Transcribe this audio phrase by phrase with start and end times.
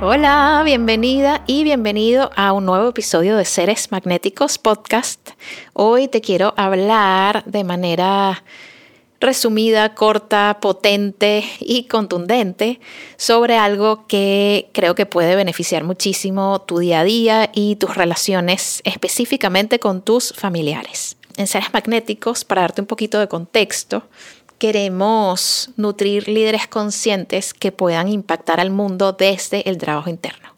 [0.00, 5.30] Hola, bienvenida y bienvenido a un nuevo episodio de Seres Magnéticos Podcast.
[5.72, 8.42] Hoy te quiero hablar de manera
[9.20, 12.80] resumida, corta, potente y contundente
[13.16, 18.82] sobre algo que creo que puede beneficiar muchísimo tu día a día y tus relaciones
[18.84, 21.16] específicamente con tus familiares.
[21.36, 24.02] En Seres Magnéticos, para darte un poquito de contexto,
[24.58, 30.54] queremos nutrir líderes conscientes que puedan impactar al mundo desde el trabajo interno.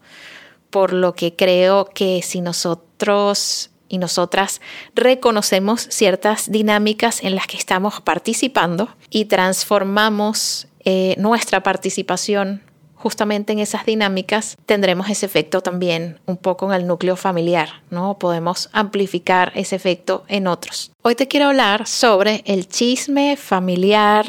[0.71, 4.61] Por lo que creo que si nosotros y nosotras
[4.95, 12.63] reconocemos ciertas dinámicas en las que estamos participando y transformamos eh, nuestra participación
[13.07, 18.19] justamente en esas dinámicas tendremos ese efecto también un poco en el núcleo familiar, ¿no?
[18.19, 20.91] Podemos amplificar ese efecto en otros.
[21.03, 24.27] Hoy te quiero hablar sobre el chisme familiar,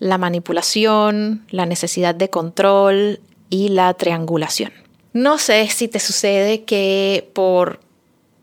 [0.00, 4.70] la manipulación, la necesidad de control y la triangulación.
[5.14, 7.80] No sé si te sucede que por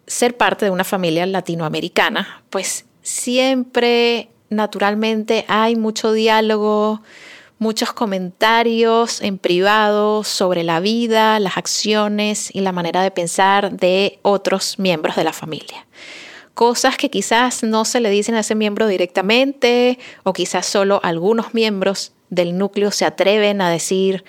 [0.08, 7.03] ser parte de una familia latinoamericana, pues siempre naturalmente hay mucho diálogo,
[7.60, 14.20] muchos comentarios en privado sobre la vida, las acciones y la manera de pensar de
[14.22, 15.88] otros miembros de la familia.
[16.54, 21.54] Cosas que quizás no se le dicen a ese miembro directamente o quizás solo algunos
[21.54, 24.24] miembros del núcleo se atreven a decir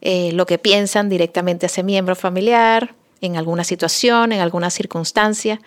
[0.00, 5.60] eh, lo que piensan directamente a ese miembro familiar en alguna situación, en alguna circunstancia.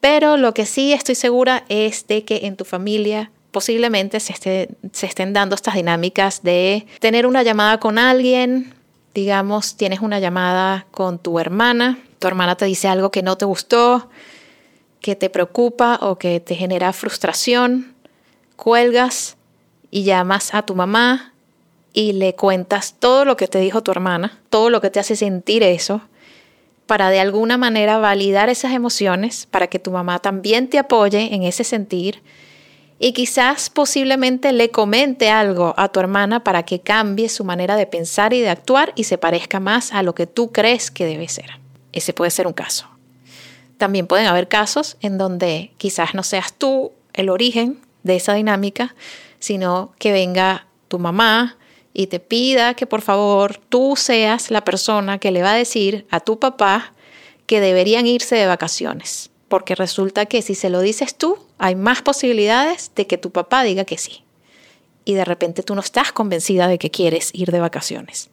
[0.00, 4.68] Pero lo que sí estoy segura es de que en tu familia posiblemente se,
[5.02, 8.74] estén dando estas dinámicas de tener una llamada con alguien,
[9.14, 13.44] digamos, tienes una llamada con tu hermana, tu hermana te dice algo que no te
[13.44, 14.08] gustó,
[15.00, 17.94] que te preocupa o que te genera frustración,
[18.56, 19.36] cuelgas
[19.90, 21.32] y llamas a tu mamá
[21.92, 25.16] y le cuentas todo lo que te dijo tu hermana, todo lo que te hace
[25.16, 26.02] sentir eso,
[26.86, 31.42] para de alguna manera validar esas emociones, para que tu mamá también te apoye en
[31.42, 32.22] ese sentir
[33.02, 37.86] y quizás posiblemente le comente algo a tu hermana para que cambie su manera de
[37.86, 41.26] pensar y de actuar y se parezca más a lo que tú crees que debe
[41.26, 41.58] ser.
[41.92, 42.86] Ese puede ser un caso.
[43.78, 48.94] También pueden haber casos en donde quizás no seas tú el origen de esa dinámica,
[49.38, 51.56] sino que venga tu mamá
[51.94, 56.06] y te pida que por favor tú seas la persona que le va a decir
[56.10, 56.92] a tu papá
[57.46, 62.02] que deberían irse de vacaciones porque resulta que si se lo dices tú, hay más
[62.02, 64.22] posibilidades de que tu papá diga que sí.
[65.04, 68.30] Y de repente tú no estás convencida de que quieres ir de vacaciones.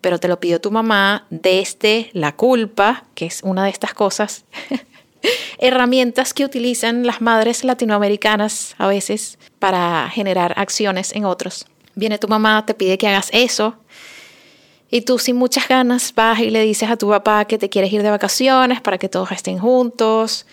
[0.00, 4.46] Pero te lo pidió tu mamá desde la culpa, que es una de estas cosas,
[5.58, 11.66] herramientas que utilizan las madres latinoamericanas a veces para generar acciones en otros.
[11.94, 13.76] Viene tu mamá, te pide que hagas eso,
[14.90, 17.92] y tú sin muchas ganas vas y le dices a tu papá que te quieres
[17.92, 20.46] ir de vacaciones para que todos estén juntos.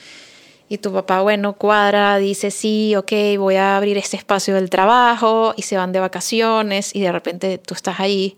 [0.70, 5.54] Y tu papá, bueno, cuadra, dice, sí, ok, voy a abrir este espacio del trabajo
[5.56, 8.38] y se van de vacaciones y de repente tú estás ahí,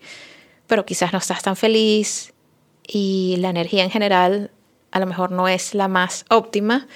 [0.67, 2.33] pero quizás no estás tan feliz
[2.85, 4.51] y la energía en general
[4.91, 6.87] a lo mejor no es la más óptima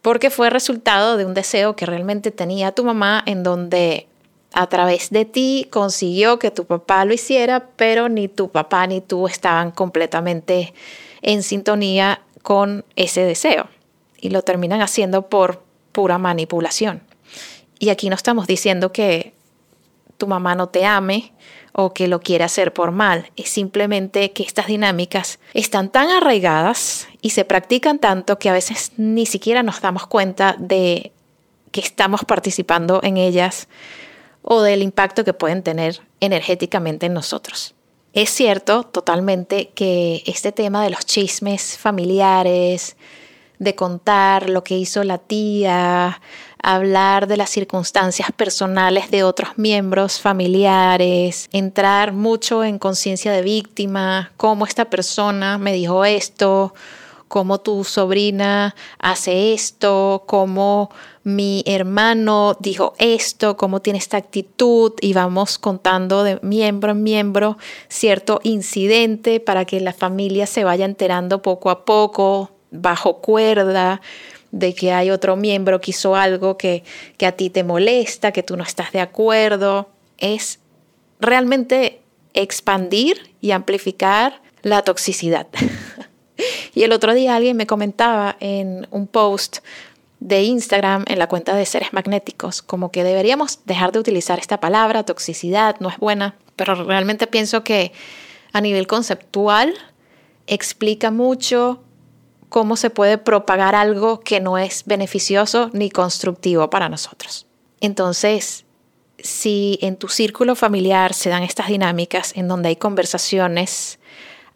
[0.00, 4.06] porque fue resultado de un deseo que realmente tenía tu mamá en donde
[4.56, 9.02] a través de ti consiguió que tu papá lo hiciera, pero ni tu papá ni
[9.02, 10.72] tú estaban completamente
[11.20, 13.68] en sintonía con ese deseo
[14.18, 15.62] y lo terminan haciendo por
[15.92, 17.02] pura manipulación.
[17.78, 19.34] Y aquí no estamos diciendo que
[20.16, 21.34] tu mamá no te ame
[21.74, 27.08] o que lo quiere hacer por mal, es simplemente que estas dinámicas están tan arraigadas
[27.20, 31.12] y se practican tanto que a veces ni siquiera nos damos cuenta de
[31.72, 33.68] que estamos participando en ellas
[34.48, 37.74] o del impacto que pueden tener energéticamente en nosotros.
[38.12, 42.96] Es cierto totalmente que este tema de los chismes familiares,
[43.58, 46.20] de contar lo que hizo la tía,
[46.62, 54.30] hablar de las circunstancias personales de otros miembros familiares, entrar mucho en conciencia de víctima,
[54.36, 56.72] cómo esta persona me dijo esto,
[57.28, 60.90] cómo tu sobrina hace esto, cómo
[61.24, 67.58] mi hermano dijo esto, cómo tiene esta actitud y vamos contando de miembro en miembro
[67.88, 74.00] cierto incidente para que la familia se vaya enterando poco a poco, bajo cuerda,
[74.52, 76.84] de que hay otro miembro que hizo algo que,
[77.18, 79.88] que a ti te molesta, que tú no estás de acuerdo.
[80.18, 80.60] Es
[81.20, 82.00] realmente
[82.34, 85.48] expandir y amplificar la toxicidad.
[86.76, 89.60] y el otro día alguien me comentaba en un post
[90.20, 94.60] de Instagram en la cuenta de seres magnéticos, como que deberíamos dejar de utilizar esta
[94.60, 97.92] palabra, toxicidad, no es buena, pero realmente pienso que
[98.52, 99.72] a nivel conceptual
[100.46, 101.82] explica mucho
[102.50, 107.46] cómo se puede propagar algo que no es beneficioso ni constructivo para nosotros.
[107.80, 108.66] Entonces,
[109.18, 113.98] si en tu círculo familiar se dan estas dinámicas en donde hay conversaciones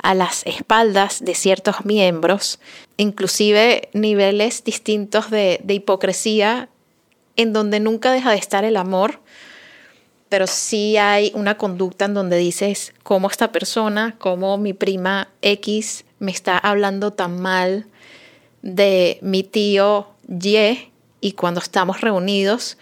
[0.02, 2.58] a las espaldas de ciertos miembros,
[2.96, 6.68] inclusive niveles distintos de, hipocresía,
[7.36, 9.20] en donde nunca deja de estar el amor,
[10.28, 16.04] pero sí hay una conducta en donde dices cómo esta persona, cómo mi prima X
[16.18, 17.86] me está hablando tan mal
[18.62, 22.78] de mi tío Y y cuando estamos reunidos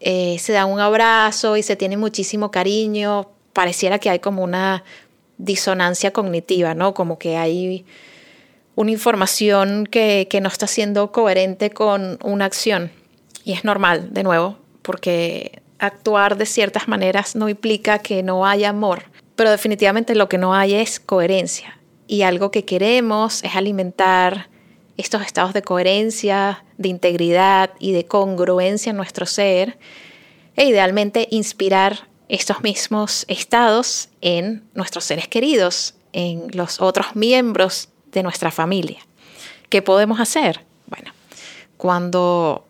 [0.00, 4.84] eh, se da un abrazo y se tiene muchísimo cariño, pareciera que hay como una
[5.38, 6.94] disonancia cognitiva, ¿no?
[6.94, 7.84] Como que hay
[8.76, 12.90] una información que, no está siendo coherente con una acción.
[13.44, 18.70] Y es normal, de nuevo, porque actuar de ciertas maneras no implica que no haya
[18.70, 19.04] amor,
[19.36, 21.78] pero definitivamente lo que no hay es coherencia.
[22.06, 24.48] Y algo que queremos es alimentar
[24.96, 29.78] estos estados de coherencia, de integridad y de congruencia en nuestro ser
[30.56, 38.22] e idealmente inspirar estos mismos estados en nuestros seres queridos, en los otros miembros de
[38.22, 38.98] nuestra familia.
[39.68, 40.60] ¿Qué podemos hacer?
[40.86, 41.12] Bueno,
[41.76, 42.64] cuando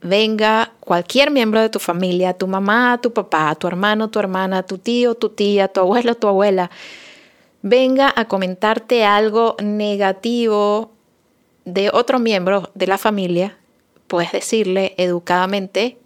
[0.00, 4.78] venga cualquier miembro de tu familia, tu mamá, tu papá, tu hermano, tu hermana, tu
[4.78, 6.70] tío, tu tía, tu abuelo, tu abuela,
[7.62, 10.92] venga a comentarte algo negativo
[11.64, 13.58] de otro miembro de la familia,
[14.06, 15.98] puedes decirle educadamente,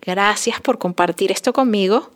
[0.00, 2.10] gracias por compartir esto conmigo,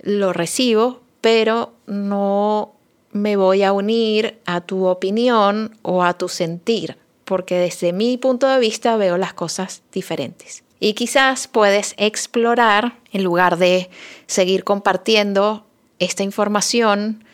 [0.00, 2.72] lo recibo, pero no
[3.12, 8.48] me voy a unir a tu opinión o a tu sentir, porque desde mi punto
[8.48, 10.62] de vista veo las cosas diferentes.
[10.80, 13.90] Y quizás puedes explorar, en lugar de
[14.26, 15.64] seguir compartiendo
[15.98, 17.24] esta información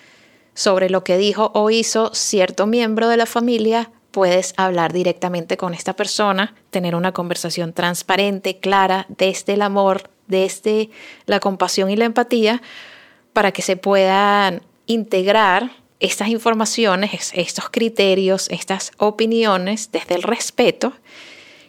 [0.54, 5.74] sobre lo que dijo o hizo cierto miembro de la familia, puedes hablar directamente con
[5.74, 10.90] esta persona, tener una conversación transparente, clara, desde el amor, desde
[11.26, 12.62] la compasión y la empatía,
[13.32, 20.92] para que se puedan integrar estas informaciones, estos criterios, estas opiniones desde el respeto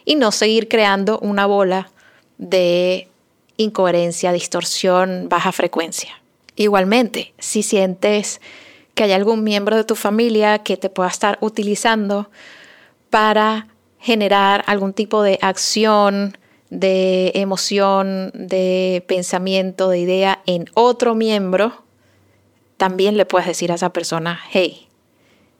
[0.04, 1.90] y no seguir creando una bola
[2.38, 3.08] de
[3.56, 6.20] incoherencia, distorsión, baja frecuencia.
[6.54, 8.40] Igualmente, si sientes
[8.94, 12.30] que hay algún miembro de tu familia que te pueda estar utilizando
[13.10, 13.68] para
[13.98, 16.38] generar algún tipo de acción,
[16.70, 21.84] de emoción, de pensamiento, de idea en otro miembro,
[22.76, 24.88] también le puedes decir a esa persona, hey,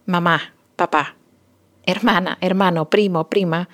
[0.04, 1.16] mamá, papá,
[1.84, 3.68] hermana, hermano, primo, prima,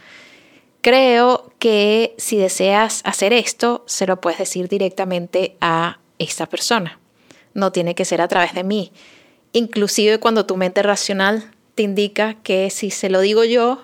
[0.80, 7.00] creo que si deseas hacer esto, se lo puedes decir directamente a esta persona.
[7.54, 8.92] No tiene que ser a través de mí
[9.52, 13.82] inclusive cuando tu mente racional te indica que si se lo digo yo,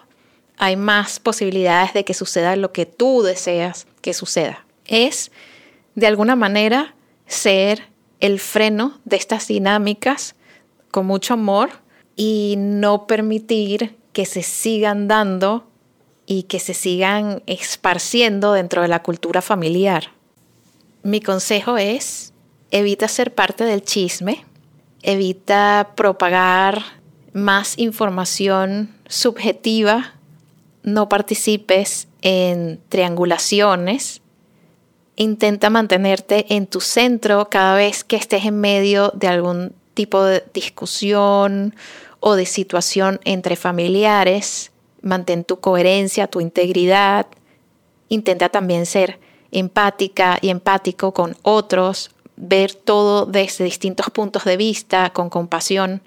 [0.58, 4.64] hay más posibilidades de que suceda lo que tú deseas que suceda.
[4.86, 5.30] Es,
[5.94, 6.94] de alguna manera,
[7.26, 7.88] ser
[8.20, 10.34] el freno de estas dinámicas
[10.90, 11.70] con mucho amor
[12.16, 15.68] y no permitir que se sigan dando
[16.26, 20.10] y que se sigan esparciendo dentro de la cultura familiar.
[21.02, 22.32] Mi consejo es,
[22.70, 24.44] evita ser parte del chisme,
[25.02, 26.82] evita propagar
[27.32, 30.14] más información subjetiva,
[30.92, 34.22] no participes en triangulaciones,
[35.16, 40.44] intenta mantenerte en tu centro cada vez que estés en medio de algún tipo de
[40.54, 41.74] discusión
[42.20, 44.70] o de situación entre familiares,
[45.02, 47.26] mantén tu coherencia, tu integridad,
[48.08, 55.10] intenta también ser empática y empático con otros, ver todo desde distintos puntos de vista,
[55.10, 56.02] con compasión,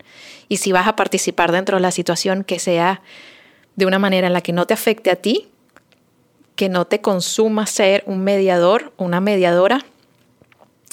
[0.48, 3.02] y si vas a participar dentro de la situación, que sea
[3.76, 5.48] de una manera en la que no te afecte a ti,
[6.56, 9.86] que no te consuma ser un mediador, una mediadora,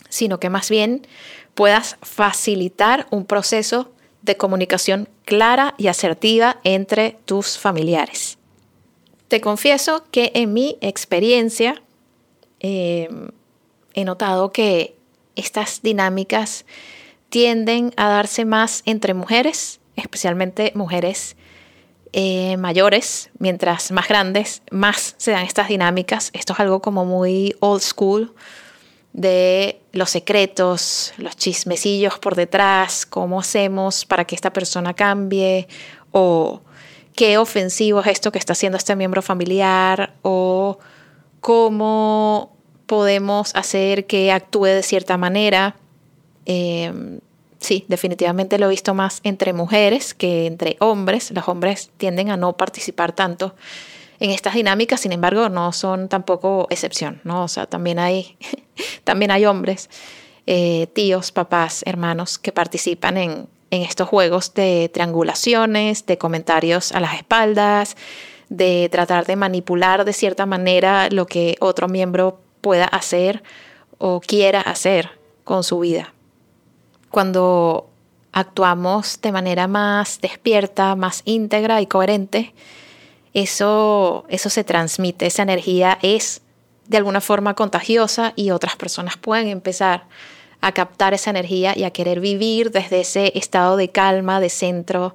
[0.09, 1.07] sino que más bien
[1.55, 3.91] puedas facilitar un proceso
[4.23, 8.39] de comunicación clara y asertiva entre tus familiares.
[9.29, 11.83] Te confieso que en mi experiencia
[12.61, 13.09] eh,
[13.95, 14.97] he notado que
[15.37, 16.65] estas dinámicas
[17.29, 21.37] tienden a darse más entre mujeres, especialmente mujeres
[22.13, 26.31] eh, mayores, mientras más grandes, más se dan estas dinámicas.
[26.33, 28.35] Esto es algo como muy old school
[29.13, 35.67] de los secretos, los chismecillos por detrás, cómo hacemos para que esta persona cambie
[36.13, 36.63] o
[37.15, 40.79] qué ofensivo es esto que está haciendo este miembro familiar o
[41.41, 45.77] cómo podemos hacer que actúe de cierta manera.
[46.47, 47.21] Eh,
[47.59, 51.31] sí, definitivamente lo he visto más entre mujeres que entre hombres.
[51.31, 53.55] Los hombres tienden a no participar tanto
[54.21, 57.45] en estas dinámicas, sin embargo, no son tampoco excepción, ¿no?
[57.45, 58.37] O sea, también hay,
[59.05, 59.91] también hay hombres,
[60.47, 67.01] eh, tíos, papás, hermanos que participan en, en estos juegos de triangulaciones, de comentarios a
[67.01, 67.97] las espaldas,
[68.49, 73.43] de tratar de manipular de cierta manera lo que otro miembro pueda hacer
[73.99, 75.11] o quiera hacer
[75.45, 76.15] con su vida
[77.11, 77.89] cuando
[78.33, 82.55] actuamos de manera más despierta, más íntegra y coherente,
[83.35, 86.43] eso, eso se transmite, esa energía es
[86.87, 90.05] de alguna forma contagiosa y otras personas pueden empezar
[90.61, 95.15] a captar esa energía y a querer vivir desde ese estado de calma, de centro,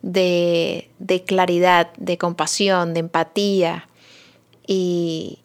[0.00, 3.88] de, de claridad, de compasión, de empatía.
[4.66, 5.38] Y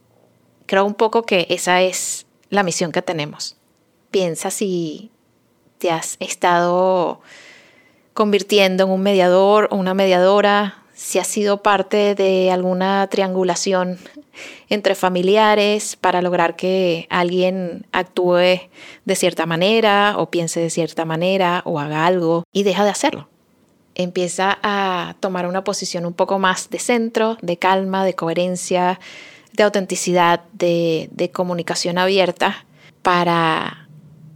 [0.66, 3.58] creo un poco que esa es la misión que tenemos.
[4.10, 5.12] Piensa si
[5.78, 7.22] te has estado
[8.14, 14.00] convirtiendo en un mediador o una mediadora, si has sido parte de alguna triangulación
[14.70, 18.70] entre familiares para lograr que alguien actúe
[19.06, 23.30] de cierta manera o piense de cierta manera o haga algo y deja de hacerlo.
[23.94, 29.00] Empieza a tomar una posición un poco más de centro, de calma, de coherencia,
[29.54, 32.66] de autenticidad, de, de comunicación abierta
[33.02, 33.87] para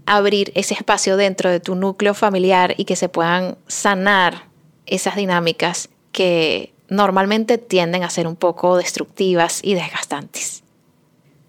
[0.05, 4.45] abrir ese espacio dentro de tu núcleo familiar y que se puedan sanar
[4.85, 10.63] esas dinámicas que normalmente tienden a ser un poco destructivas y desgastantes.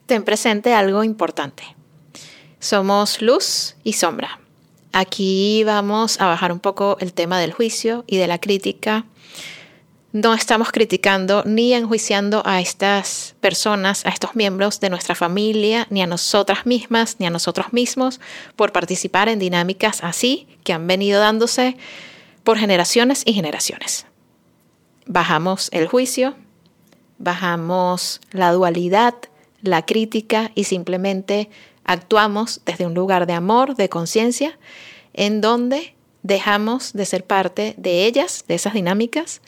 [0.07, 1.65] Ten presente algo importante.
[2.61, 4.39] Somos luz y sombra.
[4.93, 9.07] Aquí vamos a bajar un poco el tema del juicio y de la crítica
[10.13, 16.03] no estamos criticando ni enjuiciando a estas personas, a estos miembros de nuestra familia, ni
[16.03, 18.21] a nosotras mismas, ni a nosotros mismos
[18.55, 21.77] por participar en dinámicas así que han venido dándose
[22.45, 24.07] por generaciones y generaciones.
[25.07, 26.35] Bajamos el juicio,
[27.19, 29.15] bajamos la dualidad,
[29.63, 31.49] la crítica y simplemente
[31.85, 34.59] actuamos desde un lugar de amor, de conciencia,
[35.15, 39.41] en donde dejamos de ser parte de ellas, de esas dinámicas,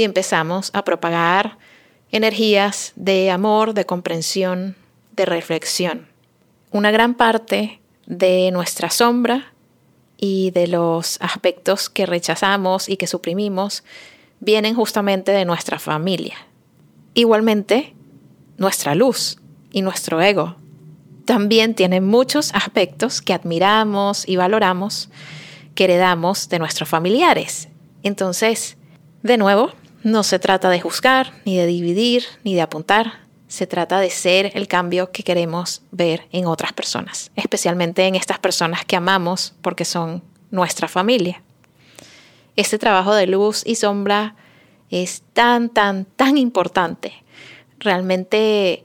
[0.00, 1.58] y empezamos a propagar
[2.10, 4.74] energías de amor, de comprensión,
[5.12, 6.08] de reflexión.
[6.70, 9.52] Una gran parte de nuestra sombra
[10.16, 13.84] y de los aspectos que rechazamos y que suprimimos
[14.38, 16.46] vienen justamente de nuestra familia.
[17.12, 17.92] Igualmente,
[18.56, 19.36] nuestra luz
[19.70, 20.56] y nuestro ego
[21.26, 25.10] también tienen muchos aspectos que admiramos y valoramos
[25.74, 27.68] que heredamos de nuestros familiares.
[28.02, 28.78] Entonces,
[29.22, 33.20] de nuevo, no se trata de juzgar, ni de dividir, ni de apuntar.
[33.48, 38.38] Se trata de ser el cambio que queremos ver en otras personas, especialmente en estas
[38.38, 41.42] personas que amamos porque son nuestra familia.
[42.56, 44.36] Este trabajo de luz y sombra
[44.88, 47.12] es tan, tan, tan importante.
[47.78, 48.84] Realmente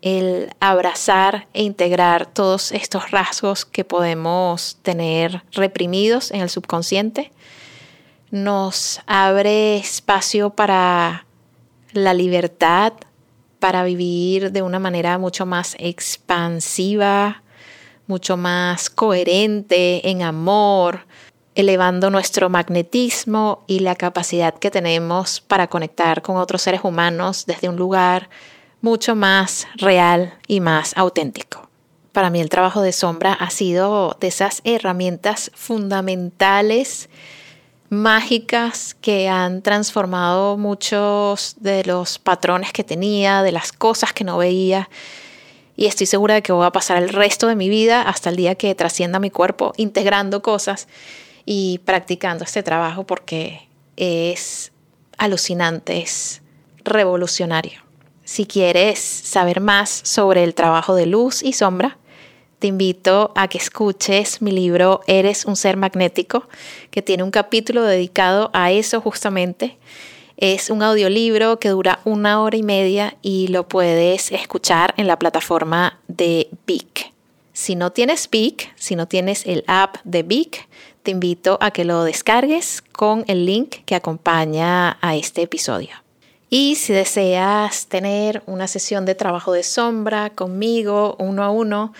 [0.00, 7.32] el abrazar e integrar todos estos rasgos que podemos tener reprimidos en el subconsciente
[8.30, 11.26] nos abre espacio para
[11.92, 12.92] la libertad,
[13.58, 17.42] para vivir de una manera mucho más expansiva,
[18.06, 21.06] mucho más coherente en amor,
[21.54, 27.68] elevando nuestro magnetismo y la capacidad que tenemos para conectar con otros seres humanos desde
[27.68, 28.28] un lugar
[28.80, 31.68] mucho más real y más auténtico.
[32.12, 37.08] Para mí el trabajo de sombra ha sido de esas herramientas fundamentales
[37.90, 44.38] mágicas que han transformado muchos de los patrones que tenía, de las cosas que no
[44.38, 44.88] veía.
[45.76, 48.36] Y estoy segura de que voy a pasar el resto de mi vida hasta el
[48.36, 50.88] día que trascienda mi cuerpo integrando cosas
[51.46, 54.72] y practicando este trabajo porque es
[55.16, 56.42] alucinante, es
[56.84, 57.82] revolucionario.
[58.24, 61.96] Si quieres saber más sobre el trabajo de luz y sombra,
[62.58, 66.48] te invito a que escuches mi libro Eres un ser magnético,
[66.90, 69.76] que tiene un capítulo dedicado a eso justamente.
[70.36, 75.18] Es un audiolibro que dura una hora y media y lo puedes escuchar en la
[75.18, 77.12] plataforma de Vic.
[77.52, 80.68] Si no tienes Vic, si no tienes el app de Vic,
[81.02, 85.90] te invito a que lo descargues con el link que acompaña a este episodio.
[86.50, 91.92] Y si deseas tener una sesión de trabajo de sombra conmigo uno a uno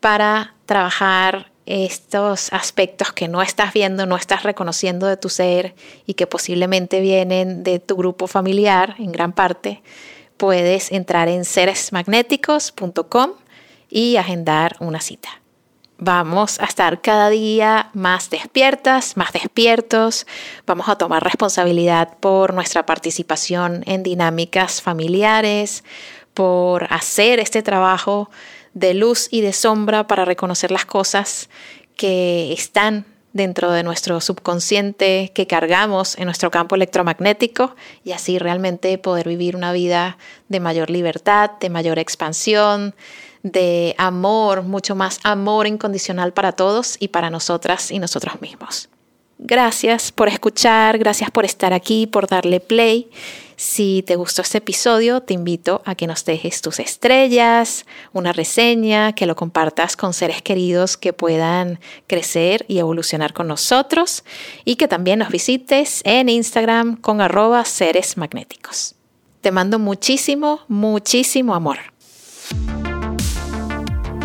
[0.00, 5.74] para trabajar estos aspectos que no estás viendo, no estás reconociendo de tu ser
[6.06, 9.82] y que posiblemente vienen de tu grupo familiar en gran parte,
[10.36, 13.32] puedes entrar en seresmagnéticos.com
[13.90, 15.28] y agendar una cita.
[15.98, 20.26] Vamos a estar cada día más despiertas, más despiertos.
[20.66, 25.84] Vamos a tomar responsabilidad por nuestra participación en dinámicas familiares,
[26.34, 28.28] por hacer este trabajo
[28.76, 31.48] de luz y de sombra para reconocer las cosas
[31.96, 38.98] que están dentro de nuestro subconsciente que cargamos en nuestro campo electromagnético y así realmente
[38.98, 40.18] poder vivir una vida
[40.48, 42.94] de mayor libertad, de mayor expansión,
[43.42, 48.90] de amor, mucho más amor incondicional para todos y para nosotras y nosotros mismos.
[49.38, 53.10] Gracias por escuchar, gracias por estar aquí, por darle play.
[53.56, 59.14] Si te gustó este episodio, te invito a que nos dejes tus estrellas, una reseña,
[59.14, 64.24] que lo compartas con seres queridos que puedan crecer y evolucionar con nosotros
[64.66, 68.94] y que también nos visites en Instagram con arroba seres magnéticos.
[69.40, 71.78] Te mando muchísimo, muchísimo amor.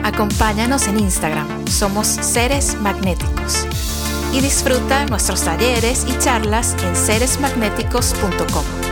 [0.04, 3.66] Acompáñanos en Instagram, somos seres magnéticos
[4.34, 8.91] y disfruta nuestros talleres y charlas en seresmagnéticos.com.